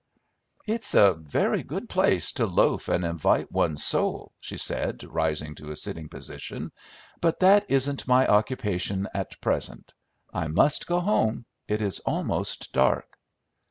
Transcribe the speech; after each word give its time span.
"It's 0.65 0.95
a 0.95 1.13
very 1.13 1.61
good 1.61 1.87
place 1.87 2.31
to 2.31 2.47
'loaf 2.47 2.87
and 2.89 3.05
invite 3.05 3.51
one's 3.51 3.83
soul,'" 3.83 4.31
she 4.39 4.57
said, 4.57 5.03
rising 5.03 5.53
to 5.53 5.69
a 5.69 5.75
sitting 5.75 6.09
position; 6.09 6.71
"but 7.21 7.39
that 7.41 7.65
isn't 7.69 8.07
my 8.07 8.27
occupation 8.27 9.07
at 9.13 9.39
present. 9.41 9.93
I 10.33 10.47
must 10.47 10.87
go 10.87 11.01
home. 11.01 11.45
It 11.67 11.83
is 11.83 11.99
almost 11.99 12.73
dark." 12.73 13.15